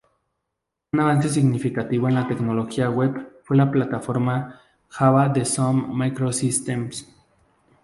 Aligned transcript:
Un 0.93 0.99
avance 0.99 1.29
significativo 1.29 2.07
en 2.07 2.15
la 2.15 2.27
tecnología 2.27 2.89
web 2.89 3.39
fue 3.43 3.55
la 3.55 3.69
Plataforma 3.69 4.59
Java 4.89 5.29
de 5.29 5.45
Sun 5.45 5.95
Microsystems. 5.95 7.05